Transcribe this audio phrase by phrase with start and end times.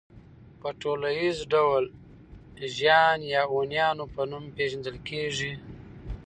[0.59, 1.83] په ټوليز ډول
[2.57, 5.49] د ژيان يا هونيانو په نوم پېژندل کېدل